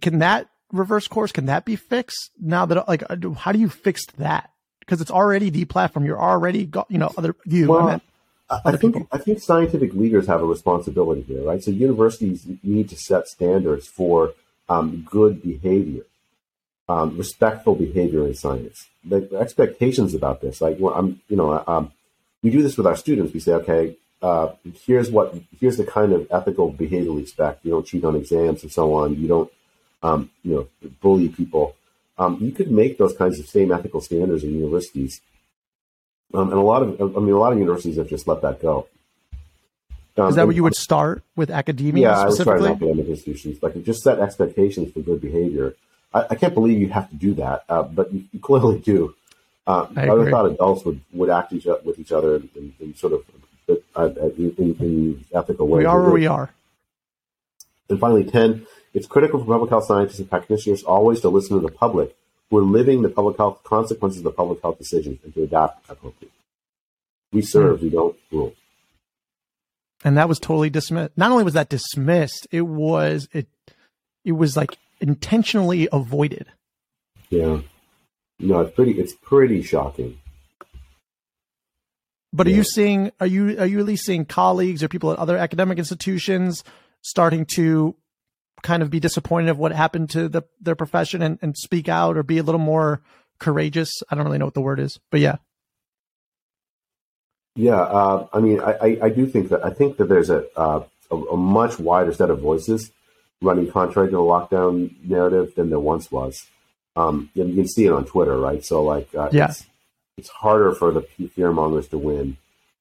[0.00, 1.30] Can that reverse course?
[1.30, 4.48] Can that be fixed now that like uh, how do you fix that?
[4.80, 6.06] Because it's already deplatformed.
[6.06, 7.68] You're already got you know other you.
[7.68, 8.00] Well,
[8.48, 9.08] I, I think people.
[9.12, 11.62] I think scientific leaders have a responsibility here, right?
[11.62, 14.32] So universities need to set standards for
[14.70, 16.04] um, good behavior,
[16.88, 18.86] um, respectful behavior in science.
[19.04, 21.92] The, the, expectations about this, like well, I'm, you know, um,
[22.42, 23.34] we do this with our students.
[23.34, 24.52] We say, okay, uh,
[24.84, 27.64] here's what here's the kind of ethical behavior we expect.
[27.64, 29.14] You don't cheat on exams and so on.
[29.16, 29.52] You don't
[30.02, 31.76] um, you know bully people.
[32.18, 35.20] Um, you could make those kinds of same ethical standards in universities,
[36.32, 38.60] um, and a lot of I mean a lot of universities have just let that
[38.60, 38.86] go.
[40.18, 42.08] Um, Is that where you would start with academia?
[42.08, 43.62] Yeah, I would start in academic institutions.
[43.62, 45.76] Like just set expectations for good behavior.
[46.14, 49.14] I, I can't believe you have to do that, uh, but you, you, clearly do.
[49.66, 52.72] Uh, I, I would have thought adults would, would act each, with each other and,
[52.80, 53.24] and sort of
[53.68, 55.80] uh, in, in, ethical ways.
[55.80, 56.50] We are where we are.
[57.88, 61.66] And finally, 10, it's critical for public health scientists and practitioners always to listen to
[61.66, 62.16] the public
[62.50, 65.88] who are living the public health consequences of the public health decisions and to adapt
[65.90, 66.30] appropriately.
[67.32, 67.82] We serve, mm.
[67.82, 68.54] we don't rule.
[70.04, 71.12] And that was totally dismissed.
[71.16, 73.48] Not only was that dismissed, it was it
[74.24, 76.46] it was like intentionally avoided.
[77.30, 77.60] Yeah.
[78.38, 78.92] No, it's pretty.
[78.92, 80.18] It's pretty shocking.
[82.36, 83.12] But are you seeing?
[83.18, 86.62] Are you are you at least seeing colleagues or people at other academic institutions
[87.00, 87.96] starting to
[88.62, 92.16] kind of be disappointed of what happened to the, their profession and, and speak out
[92.16, 93.00] or be a little more
[93.38, 93.90] courageous?
[94.10, 95.36] I don't really know what the word is, but yeah.
[97.54, 100.44] Yeah, uh, I mean, I, I, I, do think that I think that there's a,
[100.58, 102.92] uh, a, a much wider set of voices
[103.40, 106.44] running contrary to the lockdown narrative than there once was.
[106.96, 108.62] Um, you can see it on Twitter, right?
[108.62, 109.48] So like, uh, yeah.
[109.48, 109.64] it's,
[110.16, 111.02] it's harder for the
[111.34, 112.36] fear mongers to win.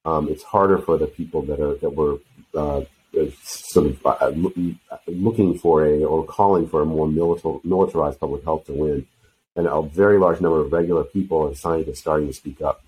[0.05, 2.17] Um, it's harder for the people that are that were
[2.55, 2.81] uh,
[3.43, 4.31] sort of uh,
[5.07, 9.07] looking for a or calling for a more militar, militarized public health to win,
[9.55, 12.83] and a very large number of regular people and scientists starting to speak up.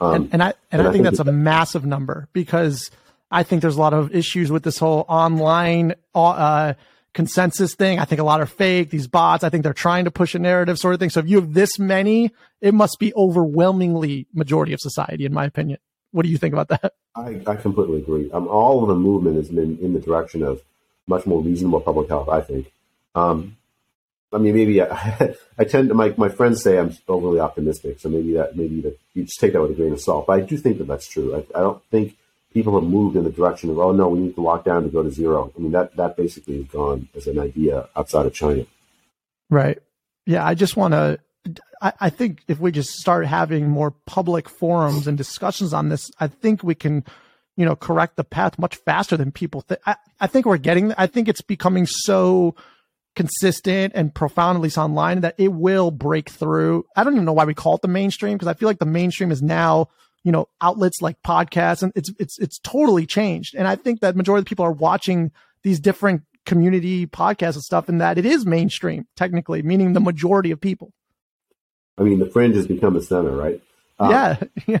[0.00, 2.90] Um, and, and, I and, and I, think, think that's that, a massive number because
[3.30, 6.74] I think there's a lot of issues with this whole online uh,
[7.12, 7.98] consensus thing.
[7.98, 8.90] I think a lot are fake.
[8.90, 11.10] These bots, I think they're trying to push a narrative sort of thing.
[11.10, 15.44] So if you have this many, it must be overwhelmingly majority of society, in my
[15.44, 15.78] opinion.
[16.12, 16.94] What do you think about that?
[17.14, 18.30] I, I completely agree.
[18.30, 20.62] Um, all of the movement has been in the direction of
[21.06, 22.28] much more reasonable public health.
[22.28, 22.72] I think.
[23.14, 23.56] Um,
[24.32, 28.08] I mean, maybe I, I, tend to my my friends say I'm overly optimistic, so
[28.08, 30.26] maybe that maybe that you just take that with a grain of salt.
[30.26, 31.34] But I do think that that's true.
[31.34, 32.16] I, I don't think
[32.52, 34.88] people have moved in the direction of oh no, we need to lock down to
[34.88, 35.52] go to zero.
[35.56, 38.66] I mean that that basically is gone as an idea outside of China.
[39.50, 39.78] Right.
[40.26, 40.44] Yeah.
[40.44, 41.18] I just want to
[41.80, 46.10] I, I, think if we just start having more public forums and discussions on this,
[46.18, 47.04] I think we can,
[47.56, 49.80] you know, correct the path much faster than people think.
[49.86, 52.54] I, I think we're getting, I think it's becoming so
[53.16, 56.84] consistent and profound, at least online, that it will break through.
[56.96, 58.86] I don't even know why we call it the mainstream because I feel like the
[58.86, 59.88] mainstream is now,
[60.28, 63.54] you know, outlets like podcasts and it's, it's, it's totally changed.
[63.54, 67.62] And I think that majority of the people are watching these different community podcasts and
[67.62, 70.92] stuff and that it is mainstream technically, meaning the majority of people.
[71.96, 73.62] I mean, the fringe has become a center, right?
[73.98, 74.36] Uh,
[74.66, 74.78] yeah,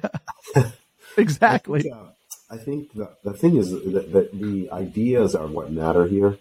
[0.54, 0.64] yeah,
[1.16, 1.80] exactly.
[1.80, 2.10] I think, uh,
[2.50, 6.36] I think the, the thing is that, that, the ideas are what matter here.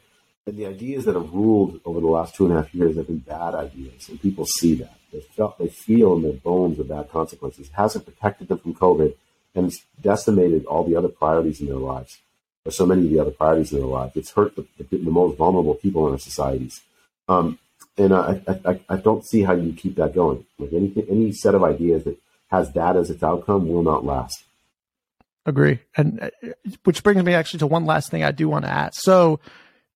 [0.45, 3.07] And the ideas that have ruled over the last two and a half years have
[3.07, 4.09] been bad ideas.
[4.09, 4.96] And people see that.
[5.11, 7.67] They, felt, they feel in their bones the bad consequences.
[7.67, 9.15] It hasn't protected them from COVID
[9.55, 12.19] and it's decimated all the other priorities in their lives,
[12.63, 14.15] or so many of the other priorities in their lives.
[14.15, 16.81] It's hurt the, the, the most vulnerable people in our societies.
[17.27, 17.57] Um,
[17.97, 20.45] and I, I, I don't see how you keep that going.
[20.59, 22.17] Like anything, any set of ideas that
[22.49, 24.43] has that as its outcome will not last.
[25.45, 25.79] Agree.
[25.95, 26.29] And uh,
[26.83, 29.01] which brings me actually to one last thing I do want to ask.
[29.01, 29.39] So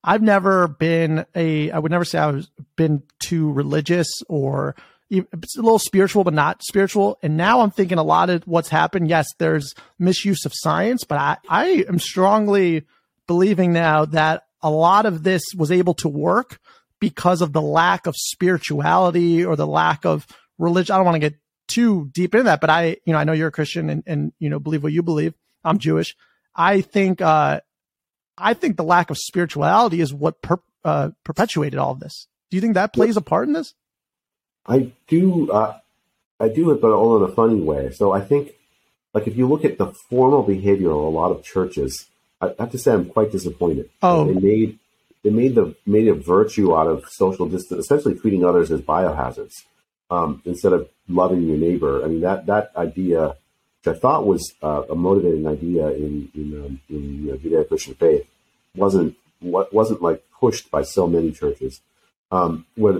[0.03, 4.75] I've never been a, I would never say I've been too religious or
[5.11, 7.19] it's a little spiritual, but not spiritual.
[7.21, 9.09] And now I'm thinking a lot of what's happened.
[9.09, 12.85] Yes, there's misuse of science, but I, I am strongly
[13.27, 16.59] believing now that a lot of this was able to work
[16.99, 20.25] because of the lack of spirituality or the lack of
[20.57, 20.93] religion.
[20.93, 23.33] I don't want to get too deep into that, but I, you know, I know
[23.33, 25.33] you're a Christian and, and, you know, believe what you believe.
[25.63, 26.15] I'm Jewish.
[26.55, 27.61] I think, uh,
[28.37, 32.27] I think the lack of spirituality is what per, uh, perpetuated all of this.
[32.49, 33.73] Do you think that plays a part in this?
[34.65, 35.51] I do.
[35.51, 35.77] Uh,
[36.39, 37.91] I do it, but all in a funny way.
[37.91, 38.53] So I think,
[39.13, 42.07] like, if you look at the formal behavior of a lot of churches,
[42.41, 43.89] I have to say I'm quite disappointed.
[44.01, 44.79] Oh, they made
[45.23, 49.53] they made the made a virtue out of social distance, essentially treating others as biohazards
[50.09, 52.03] um, instead of loving your neighbor.
[52.03, 53.35] I mean that that idea,
[53.83, 57.95] which I thought was uh, a motivating idea in in, um, in you know, Judeo-Christian
[57.95, 58.25] faith,
[58.75, 61.81] wasn't what wasn't like pushed by so many churches.
[62.31, 62.91] Um, the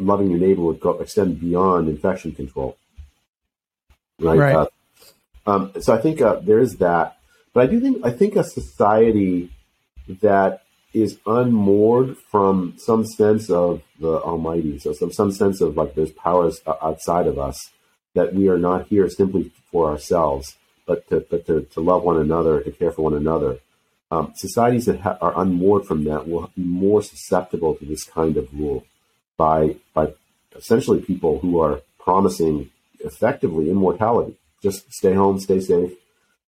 [0.00, 2.78] loving your neighbor would go, extend beyond infection control,
[4.18, 4.38] right?
[4.38, 4.56] right.
[4.56, 4.66] Uh,
[5.46, 7.18] um, so I think uh, there is that,
[7.52, 9.50] but I do think I think a society
[10.22, 10.62] that
[10.94, 14.78] is unmoored from some sense of the Almighty.
[14.78, 17.70] So some some sense of like there's powers outside of us
[18.14, 22.18] that we are not here simply for ourselves, but to but to, to love one
[22.18, 23.58] another, to care for one another.
[24.10, 28.36] Um, societies that ha- are unmoored from that will be more susceptible to this kind
[28.36, 28.84] of rule
[29.36, 30.14] by by
[30.56, 34.36] essentially people who are promising effectively immortality.
[34.62, 35.92] Just stay home, stay safe.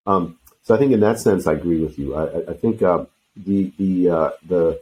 [0.07, 2.14] Um, so I think in that sense, I agree with you.
[2.14, 3.05] I, I think uh,
[3.37, 4.81] the the uh, the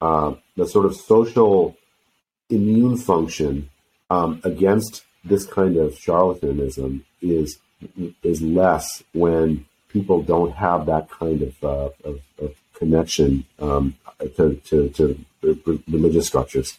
[0.00, 1.76] uh, the sort of social
[2.48, 3.70] immune function
[4.10, 7.58] um, against this kind of charlatanism is
[8.22, 13.94] is less when people don't have that kind of, uh, of, of, connection um,
[14.36, 15.24] to, to, to,
[15.86, 16.78] religious structures.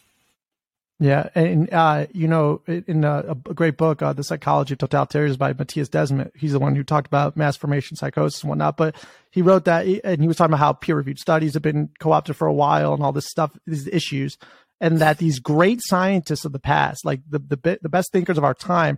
[1.00, 5.38] Yeah, and uh, you know, in a, a great book, uh, "The Psychology of Totalitarianism"
[5.38, 8.78] by Mattias Desmet, he's the one who talked about mass formation psychosis and whatnot.
[8.78, 8.96] But
[9.32, 12.48] he wrote that, and he was talking about how peer-reviewed studies have been co-opted for
[12.48, 14.38] a while and all this stuff, these issues.
[14.80, 18.44] and that these great scientists of the past, like the, the, the best thinkers of
[18.44, 18.98] our time,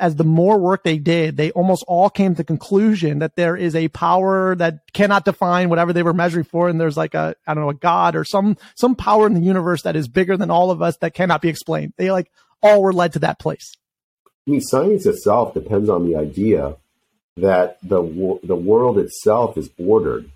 [0.00, 3.56] as the more work they did, they almost all came to the conclusion that there
[3.56, 6.68] is a power that cannot define whatever they were measuring for.
[6.68, 9.40] And there's like a, I don't know, a God or some, some power in the
[9.40, 11.92] universe that is bigger than all of us that cannot be explained.
[11.96, 12.30] They like
[12.62, 13.72] all were led to that place.
[14.46, 16.76] I mean, science itself depends on the idea
[17.36, 20.30] that the, the world itself is ordered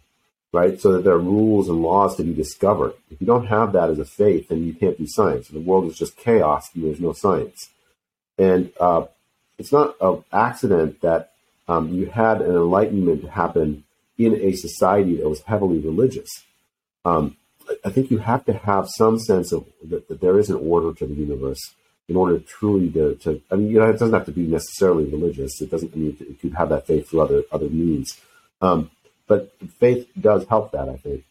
[0.57, 0.81] right?
[0.81, 2.95] So that there are rules and laws to be discovered.
[3.11, 5.49] If you don't have that as a faith, then you can't do science.
[5.49, 7.69] The world is just chaos and there's no science.
[8.39, 9.05] And uh,
[9.59, 11.33] it's not an accident that
[11.69, 13.85] um, you had an enlightenment happen
[14.19, 16.29] in a society that was heavily religious.
[17.05, 17.37] Um,
[17.85, 20.93] I think you have to have some sense of that, that, there is an order
[20.95, 21.75] to the universe
[22.09, 25.05] in order truly to, to, I mean, you know, it doesn't have to be necessarily
[25.05, 25.61] religious.
[25.61, 28.21] It doesn't I mean you could have that faith through other other means.
[28.63, 28.91] Um,
[29.27, 31.25] but faith does help that, I think.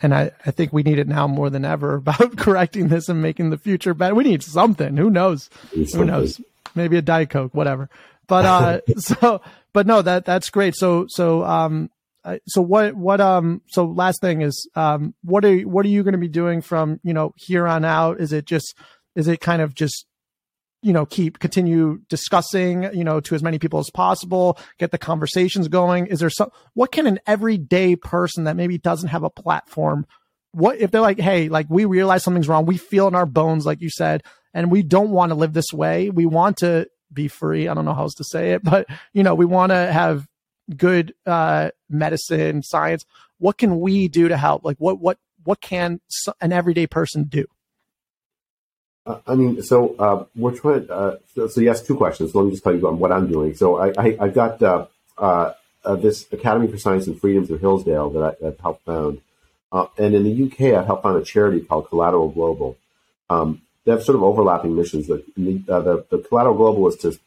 [0.00, 3.20] And I, I think we need it now more than ever about correcting this and
[3.20, 4.14] making the future better.
[4.14, 4.96] We need something.
[4.96, 5.50] Who knows?
[5.72, 6.40] Who knows?
[6.78, 7.90] Maybe a Diet Coke, whatever.
[8.26, 10.74] But uh, so, but no, that that's great.
[10.74, 11.90] So, so, um,
[12.46, 16.12] so what, what, um, so last thing is, um, what are, what are you going
[16.12, 18.20] to be doing from, you know, here on out?
[18.20, 18.74] Is it just,
[19.14, 20.06] is it kind of just
[20.82, 24.98] you know keep continue discussing you know to as many people as possible get the
[24.98, 29.30] conversations going is there some what can an everyday person that maybe doesn't have a
[29.30, 30.06] platform
[30.52, 33.66] what if they're like hey like we realize something's wrong we feel in our bones
[33.66, 34.22] like you said
[34.54, 37.84] and we don't want to live this way we want to be free i don't
[37.84, 40.26] know how else to say it but you know we want to have
[40.76, 43.04] good uh medicine science
[43.38, 46.00] what can we do to help like what what what can
[46.40, 47.44] an everyday person do
[49.06, 50.90] uh, I mean, so uh, we're trying.
[50.90, 52.32] Uh, so, so, yes, two questions.
[52.32, 53.54] So let me just tell you what I'm doing.
[53.54, 54.62] So I, I, I got
[55.18, 55.54] uh,
[55.96, 59.20] this Academy for Science and Freedom through Hillsdale that I have helped found,
[59.72, 62.76] and in the UK, I helped found a charity called Collateral Global.
[63.28, 65.06] Um, they have sort of overlapping missions.
[65.06, 67.18] The, the, the Collateral Global is to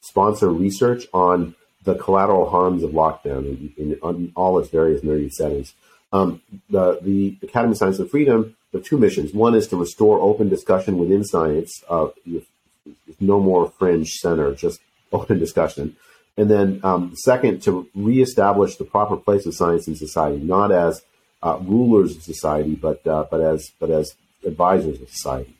[0.00, 1.54] sponsor research on
[1.84, 5.74] the collateral harms of lockdown in, in, in all its various myriad settings.
[6.12, 9.32] Um, the the Academy of Science and Freedom the two missions.
[9.32, 12.08] One is to restore open discussion within science, uh,
[13.20, 14.80] no more fringe center, just
[15.12, 15.96] open discussion.
[16.36, 21.02] And then, um, second, to reestablish the proper place of science in society, not as
[21.42, 25.56] uh, rulers of society, but uh, but as but as advisors of society,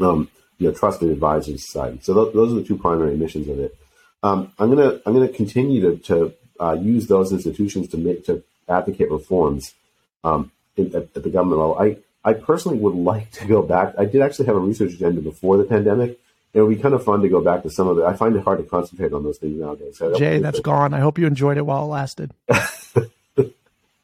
[0.00, 1.98] um, you know, trusted advisors of society.
[2.02, 3.76] So th- those are the two primary missions of it.
[4.22, 8.42] Um, I'm gonna I'm gonna continue to, to uh, use those institutions to make to
[8.68, 9.74] advocate reforms.
[10.22, 11.78] Um, in, at, at, the government level.
[11.78, 13.94] I, I personally would like to go back.
[13.98, 16.18] I did actually have a research agenda before the pandemic.
[16.52, 18.04] It would be kind of fun to go back to some of it.
[18.04, 20.00] I find it hard to concentrate on those things nowadays.
[20.18, 20.92] Jay, that's that, gone.
[20.92, 22.32] I hope you enjoyed it while it lasted.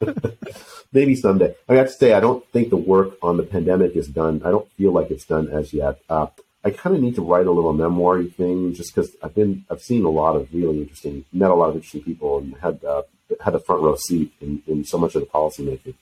[0.93, 1.55] Maybe someday.
[1.67, 4.41] I have to say, I don't think the work on the pandemic is done.
[4.45, 5.99] I don't feel like it's done as yet.
[6.09, 6.27] Uh,
[6.63, 9.81] I kind of need to write a little memoir thing just because I've been, I've
[9.81, 13.03] seen a lot of really interesting, met a lot of interesting people and had, uh,
[13.41, 15.95] had a front row seat in, in so much of the policy making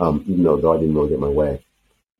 [0.00, 1.64] um, even though, though I didn't really get my way.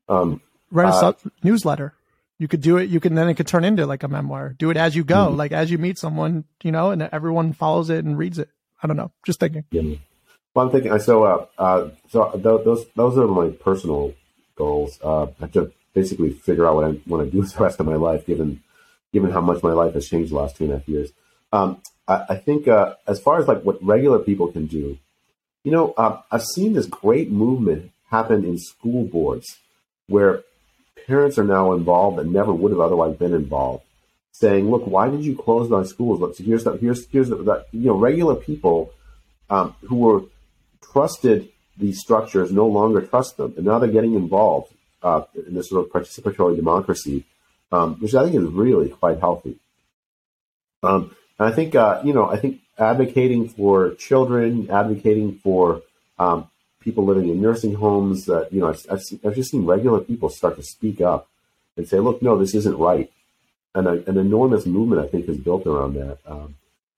[0.07, 1.13] Um, Write a uh,
[1.43, 1.93] newsletter.
[2.37, 2.89] You could do it.
[2.89, 4.55] You can then it could turn into like a memoir.
[4.57, 5.37] Do it as you go, mm-hmm.
[5.37, 8.49] like as you meet someone, you know, and everyone follows it and reads it.
[8.81, 9.11] I don't know.
[9.25, 9.65] Just thinking.
[9.71, 9.95] Yeah.
[10.53, 10.97] Well, I'm thinking.
[10.99, 14.13] So, uh, uh, so those those are my personal
[14.55, 14.99] goals.
[15.03, 17.79] Uh, I have to basically figure out what I want to do with the rest
[17.79, 18.61] of my life, given
[19.13, 21.11] given how much my life has changed the last two and a half years.
[21.51, 24.99] Um, I, I, think uh, as far as like what regular people can do,
[25.63, 29.47] you know, uh, I've seen this great movement happen in school boards
[30.07, 30.43] where
[31.07, 33.83] parents are now involved that never would have otherwise been involved,
[34.31, 36.19] saying, "Look, why did you close my schools?
[36.19, 38.91] Look, so here's the, here's here's the, you know regular people
[39.49, 40.21] um, who were
[40.81, 45.69] trusted these structures no longer trust them, and now they're getting involved uh, in this
[45.69, 47.25] sort of participatory democracy,
[47.71, 49.57] um, which I think is really quite healthy.
[50.83, 55.81] Um, and I think uh, you know I think advocating for children, advocating for
[56.17, 56.49] um,
[56.81, 58.29] people living in nursing homes.
[58.29, 61.27] Uh, you know, I've, I've, seen, I've, just seen regular people start to speak up
[61.77, 63.11] and say, "Look, no, this isn't right."
[63.75, 66.17] And a, an enormous movement, I think, is built around that.
[66.25, 66.55] Um,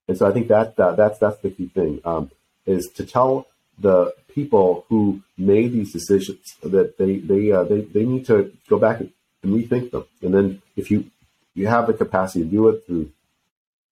[0.07, 2.31] and so I think that that's that's the key thing um,
[2.65, 3.47] is to tell
[3.81, 8.77] the people who made these decisions that they they uh, they they need to go
[8.79, 9.11] back and
[9.45, 10.05] rethink them.
[10.21, 11.05] And then if you
[11.53, 13.11] you have the capacity to do it through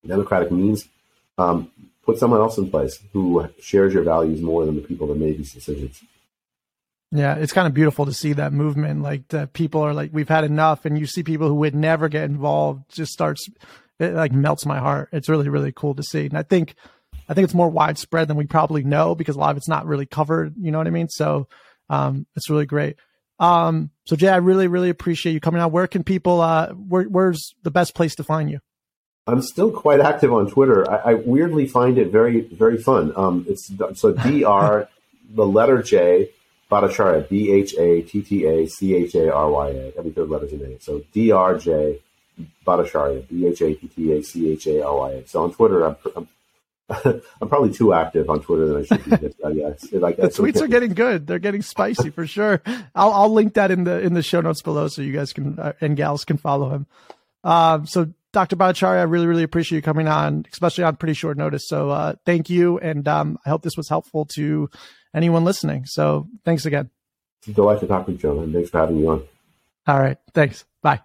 [0.06, 0.88] democratic means,
[1.38, 1.72] um,
[2.06, 5.38] put someone else in place who shares your values more than the people that made
[5.38, 6.02] these decisions.
[7.12, 9.02] Yeah, it's kind of beautiful to see that movement.
[9.02, 12.08] Like that people are like, we've had enough, and you see people who would never
[12.08, 13.48] get involved just starts.
[14.00, 15.10] It like melts my heart.
[15.12, 16.76] It's really really cool to see, and I think
[17.30, 19.86] I think it's more widespread than we probably know because a lot of it's not
[19.86, 20.56] really covered.
[20.60, 21.10] You know what I mean?
[21.10, 21.48] So
[21.88, 22.98] um, it's really great.
[23.40, 25.72] Um, so Jay, I really, really appreciate you coming out.
[25.72, 28.60] Where can people, uh, where, where's the best place to find you?
[29.28, 30.90] I'm still quite active on Twitter.
[30.90, 33.14] I, I weirdly find it very, very fun.
[33.16, 34.90] Um, it's so dr
[35.32, 36.32] the letter J
[36.72, 39.94] Bhattacharya B H A T T A C H A R Y A.
[39.98, 40.80] Every third letter's a name.
[40.82, 42.00] So dr J
[42.66, 45.28] Bhattacharya B H A T T A C H A R Y A.
[45.28, 46.28] So on Twitter, I'm, I'm
[47.42, 49.34] I'm probably too active on Twitter than I should be.
[49.44, 51.28] Uh, yeah, like, the tweets are getting good.
[51.28, 52.62] They're getting spicy for sure.
[52.96, 55.60] I'll I'll link that in the in the show notes below so you guys can
[55.60, 56.88] uh, and gals can follow him.
[57.44, 58.56] Um, so Dr.
[58.56, 61.68] Bhattacharya, I really really appreciate you coming on, especially on pretty short notice.
[61.68, 64.70] So uh, thank you, and um, I hope this was helpful to
[65.14, 65.86] anyone listening.
[65.86, 66.90] So thanks again.
[67.40, 69.24] It's a delight to talk with you, Joe, and thanks for having me on.
[69.88, 70.66] All right, thanks.
[70.82, 71.02] Bye.